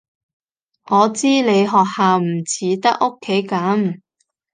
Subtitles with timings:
[0.89, 4.01] 我知你學校唔似得屋企噉